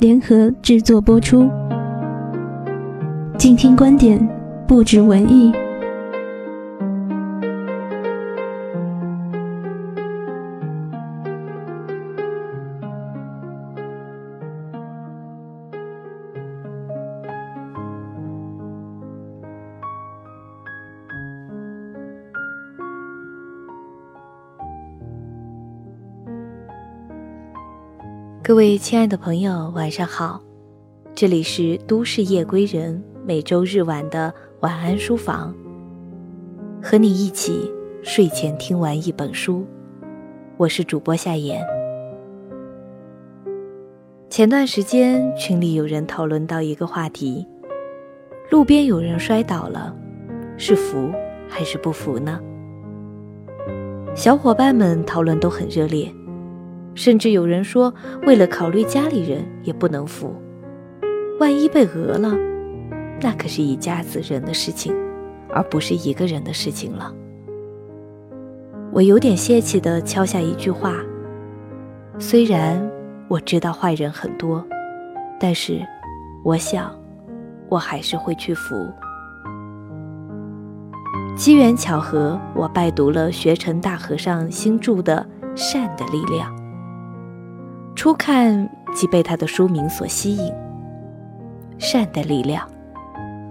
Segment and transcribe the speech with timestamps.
[0.00, 1.46] 联合制作播出，
[3.36, 4.18] 静听观点，
[4.66, 5.52] 不止文艺。
[28.50, 30.42] 各位亲爱的朋友，晚上好，
[31.14, 35.54] 这里是都市夜归人每周日晚的晚安书房，
[36.82, 39.64] 和你一起睡前听完一本书，
[40.56, 41.64] 我是主播夏言。
[44.28, 47.46] 前段时间群里有人讨论到一个话题：
[48.50, 49.94] 路边有人摔倒了，
[50.56, 51.08] 是福
[51.48, 52.40] 还是不福呢？
[54.12, 56.12] 小伙伴们讨论都很热烈。
[57.00, 57.94] 甚至有人说，
[58.26, 60.34] 为了考虑家里人，也不能扶。
[61.38, 62.36] 万一被讹了，
[63.22, 64.94] 那可是一家子人的事情，
[65.48, 67.10] 而不是一个人的事情了。
[68.92, 70.96] 我有点泄气地敲下一句话：
[72.18, 72.78] 虽然
[73.28, 74.62] 我知道坏人很多，
[75.40, 75.80] 但是
[76.44, 76.94] 我想，
[77.70, 78.74] 我还是会去扶。
[81.34, 85.26] 机缘巧合，我拜读了学成大和尚新著的
[85.56, 86.54] 《善的力量》。
[88.00, 90.50] 初看即被他的书名所吸引。
[91.76, 92.66] 善的力量，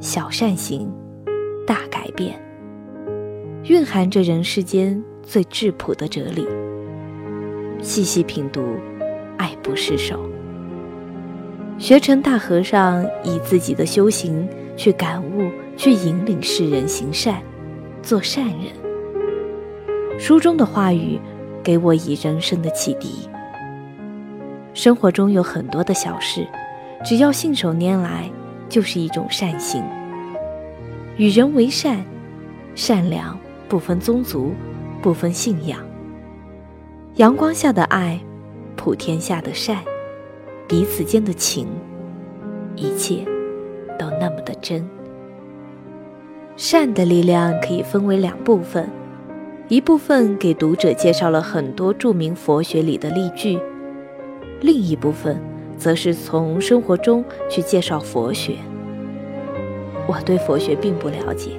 [0.00, 0.92] 小善行，
[1.64, 2.34] 大改变，
[3.66, 6.44] 蕴含着人世间最质朴的哲理。
[7.80, 8.64] 细细品读，
[9.36, 10.18] 爱不释手。
[11.78, 17.40] 学成大和尚以自己的修行去感悟，去引领世人行善，
[18.02, 20.18] 做善人。
[20.18, 21.20] 书中的话语
[21.62, 23.28] 给我以人生的启迪。
[24.74, 26.46] 生活中有很多的小事，
[27.04, 28.30] 只要信手拈来，
[28.68, 29.84] 就是一种善行。
[31.18, 32.02] 与人为善，
[32.74, 33.38] 善良
[33.68, 34.52] 不分宗族，
[35.02, 35.78] 不分信仰。
[37.16, 38.18] 阳光下的爱，
[38.74, 39.76] 普天下的善，
[40.66, 41.68] 彼此间的情，
[42.74, 43.26] 一切
[43.98, 44.88] 都那么的真。
[46.56, 48.88] 善的力量可以分为两部分，
[49.68, 53.58] 一部分给读者介绍了很多著名佛学里的例句。
[54.62, 55.38] 另一部分，
[55.76, 58.54] 则是从生活中去介绍佛学。
[60.06, 61.50] 我对佛学并不了解，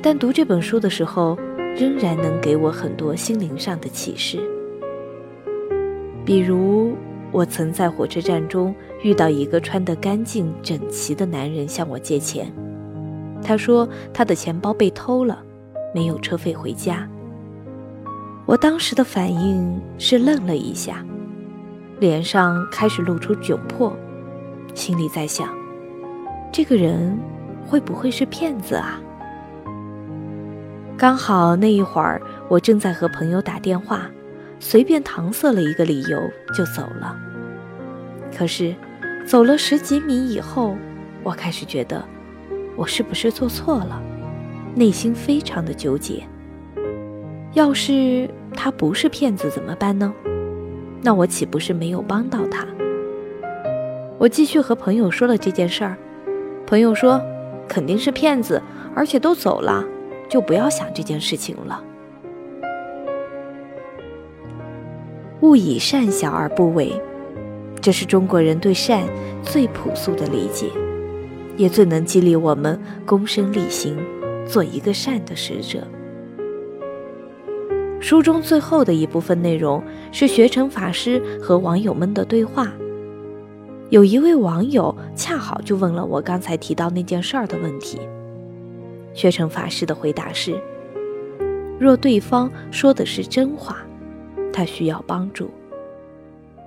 [0.00, 1.36] 但读这本书的时候，
[1.76, 4.38] 仍然能给我很多心灵上的启示。
[6.24, 6.94] 比如，
[7.32, 12.46] 我曾在火车站中遇到一个穿得干净整齐的男人向我借钱，
[13.42, 15.42] 他说他的钱包被偷了，
[15.92, 17.08] 没有车费回家。
[18.46, 21.04] 我当时的反应是愣了一下。
[22.00, 23.96] 脸上开始露出窘迫，
[24.74, 25.48] 心里在想：
[26.52, 27.18] 这个人
[27.66, 29.00] 会不会是骗子啊？
[30.96, 34.10] 刚好那一会儿我正在和朋友打电话，
[34.58, 36.18] 随便搪塞了一个理由
[36.56, 37.16] 就走了。
[38.36, 38.74] 可是
[39.26, 40.76] 走了十几米以后，
[41.22, 42.04] 我开始觉得
[42.76, 44.02] 我是不是做错了，
[44.74, 46.22] 内心非常的纠结。
[47.52, 50.12] 要是他不是骗子怎么办呢？
[51.04, 52.66] 那我岂不是没有帮到他？
[54.18, 55.98] 我继续和朋友说了这件事儿，
[56.66, 57.20] 朋友说
[57.68, 58.62] 肯定是骗子，
[58.94, 59.84] 而且都走了，
[60.30, 61.84] 就不要想这件事情了。
[65.42, 66.98] 勿以善小而不为，
[67.82, 69.02] 这是中国人对善
[69.42, 70.70] 最朴素的理解，
[71.58, 73.94] 也最能激励我们躬身力行，
[74.46, 75.86] 做一个善的使者。
[78.04, 82.70] 书中最后的一部分内容是学成法师和网友们的对话，
[83.88, 87.98] 有一位网友恰好就问了我刚才提到那件事儿的问题。
[89.14, 90.60] 学成法师的回答是：
[91.80, 93.78] 若对方说的是真话，
[94.52, 95.46] 他需要帮助；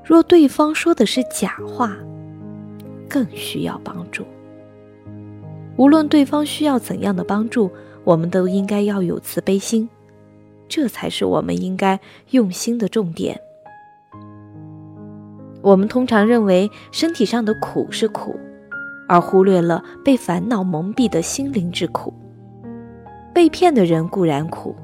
[0.03, 1.95] 若对方说的是假话，
[3.07, 4.25] 更需要帮助。
[5.75, 7.69] 无论对方需要怎样的帮助，
[8.03, 9.87] 我们都应该要有慈悲心，
[10.67, 11.99] 这才是我们应该
[12.31, 13.39] 用心的重点。
[15.61, 18.39] 我们通常认为身体上的苦是苦，
[19.07, 22.13] 而忽略了被烦恼蒙蔽的心灵之苦。
[23.33, 24.75] 被骗的人固然苦，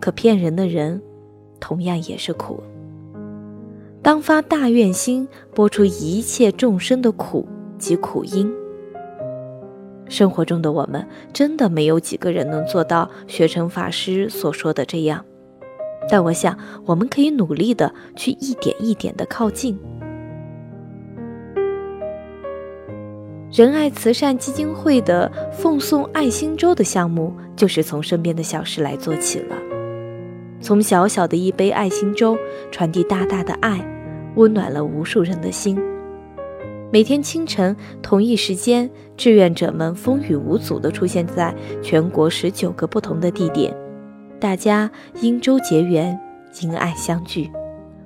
[0.00, 1.00] 可骗人的人
[1.60, 2.62] 同样也是苦。
[4.02, 7.46] 当发大愿心，播出一切众生的苦
[7.78, 8.50] 及苦因。
[10.08, 15.24] 生活中的我们，真的没有几个人能做到学成法师所说的这样，
[16.10, 19.78] 但我想，我们可以努力的去一点一点的靠近。
[23.50, 29.56] 仁爱慈善基金会的奉送爱心粥的项目，就是从身边的小事来做起了。
[30.60, 32.36] 从小小的一杯爱心粥，
[32.70, 33.80] 传递大大的爱，
[34.34, 35.78] 温暖了无数人的心。
[36.90, 43.76] 每天清晨同一时间，志愿者们风雨无阻地出现在全国十九个不同的地点，
[44.40, 44.90] 大家
[45.20, 46.18] 因粥结缘，
[46.62, 47.50] 因爱相聚，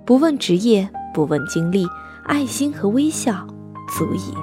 [0.05, 1.87] 不问职业，不问经历，
[2.25, 3.47] 爱心和微笑
[3.97, 4.35] 足矣。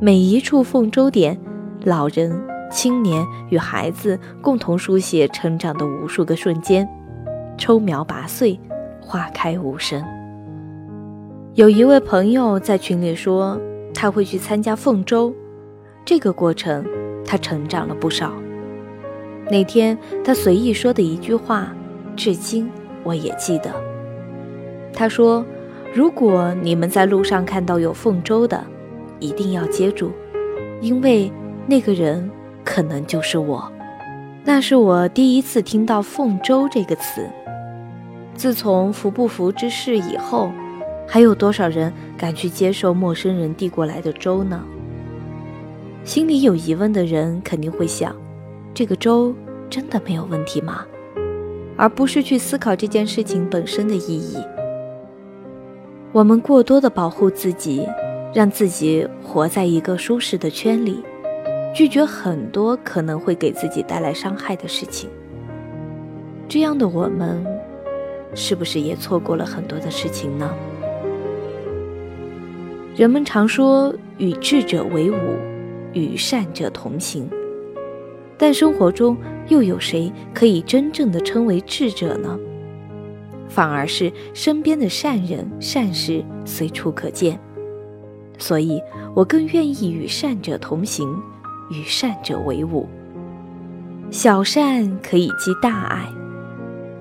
[0.00, 1.38] 每一处奉粥点，
[1.84, 6.88] 老人、青年与孩子共同书写成长的无数个瞬间，
[7.58, 8.58] 抽苗拔穗，
[8.98, 10.02] 花开无声。
[11.58, 13.60] 有一位朋友在群里说，
[13.92, 15.34] 他会去参加凤舟，
[16.04, 16.86] 这个过程
[17.26, 18.32] 他成长了不少。
[19.50, 21.74] 那天他随意说的一句话，
[22.14, 22.70] 至今
[23.02, 23.72] 我也记得。
[24.92, 25.44] 他说
[25.92, 28.64] ：“如果你们在路上看到有凤舟的，”
[29.18, 30.12] 一定要接住，
[30.80, 31.28] 因为
[31.66, 32.30] 那个人
[32.64, 33.68] 可能就是我。
[34.44, 37.28] 那是我第一次听到“凤舟”这个词。
[38.36, 40.52] 自从福不福之事以后，
[41.08, 44.62] 还有多少人敢去接受陌生人递过来的粥呢？
[46.04, 48.14] 心里有疑问的人肯定会想：
[48.72, 49.34] 这个粥
[49.68, 50.86] 真的没有问题吗？
[51.76, 54.36] 而不是去思考这件事情本身的意义。
[56.12, 57.84] 我们过多的保护自己。
[58.34, 61.02] 让自己活在一个舒适的圈里，
[61.74, 65.08] 拒绝很多可能会给自己带来伤害的事情。
[66.46, 67.42] 这样的我们，
[68.34, 70.54] 是不是也错过了很多的事情呢？
[72.98, 75.14] 人们常说“与智者为伍，
[75.92, 77.30] 与善者同行”，
[78.36, 79.16] 但生活中
[79.46, 82.36] 又有谁可以真正的称为智者呢？
[83.48, 87.38] 反而是身边的善人善事随处可见。
[88.36, 88.82] 所以，
[89.14, 91.08] 我更愿意与善者同行，
[91.70, 92.88] 与善者为伍。
[94.10, 96.04] 小善可以积大爱，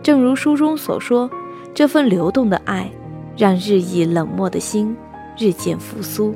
[0.03, 1.27] 正如书中所说，
[1.73, 2.87] 这份流动的爱，
[3.35, 4.95] 让日益冷漠的心
[5.37, 6.33] 日渐复苏，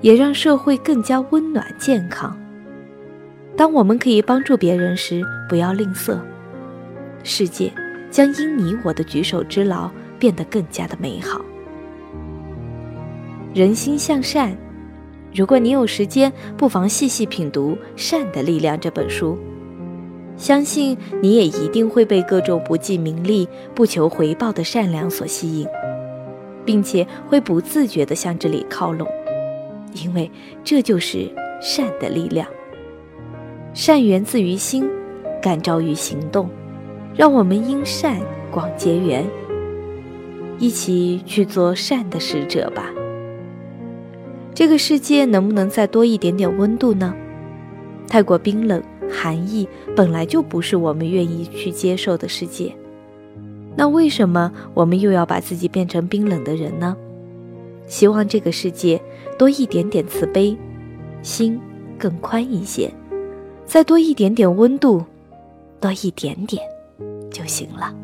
[0.00, 2.36] 也让社会更加温暖健康。
[3.56, 6.18] 当我们可以帮助别人时，不要吝啬，
[7.22, 7.72] 世界
[8.10, 11.40] 将因你我的举手之劳变得更加的美好。
[13.54, 14.56] 人心向善，
[15.34, 19.36] 如果你有时间，不妨细细品读《善的力量》这本书，
[20.36, 25.66] 相信你也一定会被各种不计名利、不求回报的善良所吸引，
[26.68, 29.08] 并且会不自觉地向这里靠拢，
[29.94, 30.30] 因为
[30.62, 31.26] 这就是
[31.62, 32.46] 善的力量。
[33.72, 34.86] 善源自于心，
[35.40, 36.50] 感召于行动，
[37.16, 38.20] 让我们因善
[38.50, 39.24] 广结缘，
[40.58, 42.92] 一起去做善的使者吧。
[44.52, 47.14] 这个世界能不能再多一点点温度呢？
[48.06, 52.70] 太过冰冷、寒意本来就不是我们愿意去接受的世界。
[53.78, 56.96] 那为什么我们又要把自己变成冰冷的人呢？
[57.86, 59.00] 希望这个世界
[59.38, 60.56] 多一点点慈悲，
[61.22, 61.60] 心
[61.96, 62.92] 更宽一些，
[63.64, 65.04] 再多一点点温度，
[65.80, 66.60] 多一点点
[67.30, 67.94] 就行了。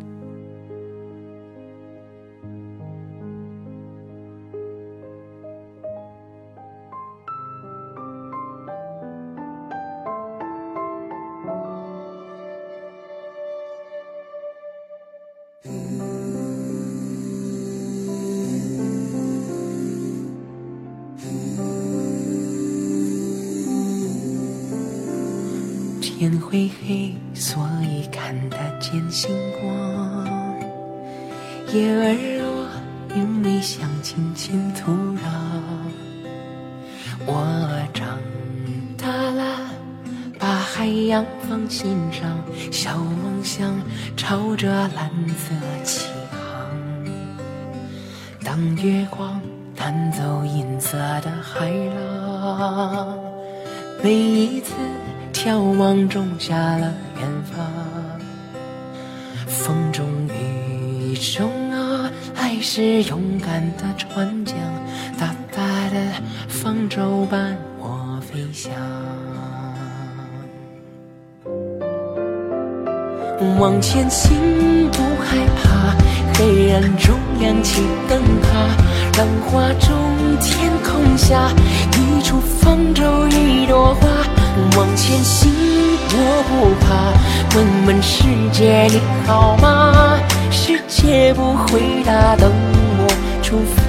[26.25, 30.27] 天会黑，所以看得见星光。
[31.71, 32.67] 叶儿落，
[33.15, 35.21] 因为想轻轻土壤。
[37.27, 38.19] 我长
[38.97, 39.71] 大了，
[40.39, 43.79] 把海洋放心上，小梦想
[44.17, 44.67] 朝着
[44.97, 45.55] 蓝色
[45.85, 46.71] 起航。
[48.43, 49.39] 当月光
[49.77, 53.15] 弹奏银色的海浪，
[54.03, 54.73] 每一次
[55.45, 57.67] 眺望种下了远方。
[59.47, 64.57] 风中雨中啊，爱是勇敢的船桨，
[65.21, 66.01] 大大的
[66.49, 68.73] 方舟伴我飞翔。
[73.59, 75.95] 往前行，不害怕，
[76.39, 78.49] 黑暗中亮起灯塔，
[79.19, 79.95] 浪花中
[80.41, 81.51] 天空下，
[81.93, 84.09] 一处方舟一朵花。
[84.77, 85.51] 往前行，
[86.13, 87.13] 我不怕，
[87.57, 90.19] 问问世界你好吗？
[90.51, 92.53] 世界不回答，等
[92.99, 93.09] 我
[93.43, 93.83] 出发。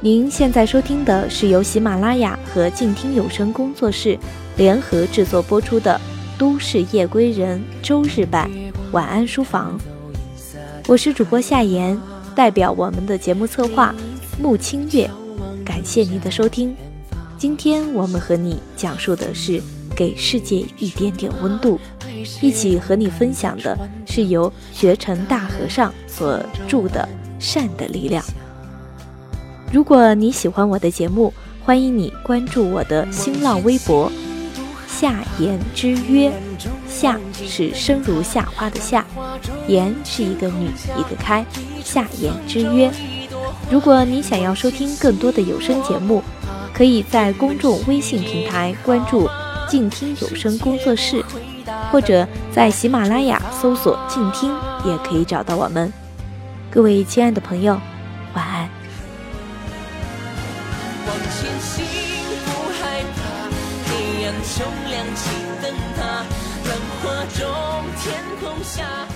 [0.00, 4.16] 您现在收听的是由喜马拉雅和静听有声工作室
[4.56, 6.00] 联合制作播出的
[6.38, 8.48] 《都市夜归人》周日版
[8.92, 9.76] 晚安书房。
[10.86, 12.00] 我是主播夏言，
[12.32, 13.92] 代表我们的节目策划
[14.40, 15.10] 穆清月，
[15.64, 16.76] 感谢您的收听。
[17.36, 19.60] 今天我们和你讲述的是
[19.96, 21.80] 给世界一点点温度，
[22.40, 23.76] 一起和你分享的
[24.06, 27.06] 是由学成大和尚所著的
[27.44, 28.22] 《善的力量》。
[29.72, 34.10] 如果你喜欢我的节目，欢迎你关注我的新浪微博
[34.98, 36.32] “夏言之约”。
[36.88, 39.04] 夏是生如夏花的夏，
[39.68, 41.46] 言是一个女一个开，
[41.84, 42.90] 夏言之约。
[43.70, 46.20] 如果你想要收听更多的有声节目，
[46.74, 49.28] 可以在公众微信平台关注
[49.70, 51.24] “静听有声工作室”，
[51.92, 54.52] 或者在喜马拉雅搜索“静听”，
[54.84, 55.92] 也可以找到我们。
[56.72, 57.80] 各位亲爱的朋友，
[68.68, 69.08] 下